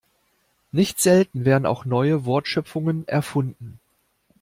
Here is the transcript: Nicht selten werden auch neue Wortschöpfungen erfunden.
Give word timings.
Nicht 0.71 0.99
selten 0.99 1.45
werden 1.45 1.67
auch 1.67 1.85
neue 1.85 2.25
Wortschöpfungen 2.25 3.07
erfunden. 3.07 3.79